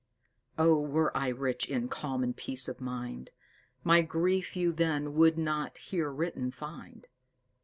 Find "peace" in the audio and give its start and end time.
2.35-2.67